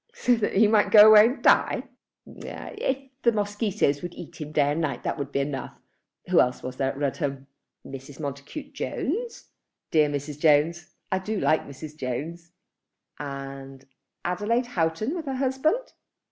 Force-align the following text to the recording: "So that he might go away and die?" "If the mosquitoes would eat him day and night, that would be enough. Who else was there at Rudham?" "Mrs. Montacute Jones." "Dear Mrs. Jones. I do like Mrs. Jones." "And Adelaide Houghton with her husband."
"So 0.15 0.33
that 0.37 0.55
he 0.55 0.67
might 0.67 0.89
go 0.89 1.09
away 1.11 1.27
and 1.27 1.43
die?" 1.43 1.83
"If 2.25 3.11
the 3.21 3.31
mosquitoes 3.31 4.01
would 4.01 4.15
eat 4.15 4.41
him 4.41 4.51
day 4.51 4.71
and 4.71 4.81
night, 4.81 5.03
that 5.03 5.19
would 5.19 5.31
be 5.31 5.41
enough. 5.41 5.79
Who 6.31 6.39
else 6.41 6.63
was 6.63 6.77
there 6.77 6.89
at 6.89 6.97
Rudham?" 6.97 7.45
"Mrs. 7.85 8.19
Montacute 8.19 8.73
Jones." 8.73 9.51
"Dear 9.91 10.09
Mrs. 10.09 10.39
Jones. 10.39 10.95
I 11.11 11.19
do 11.19 11.39
like 11.39 11.67
Mrs. 11.67 11.95
Jones." 11.97 12.49
"And 13.19 13.85
Adelaide 14.25 14.65
Houghton 14.73 15.15
with 15.15 15.25
her 15.27 15.35
husband." 15.35 15.93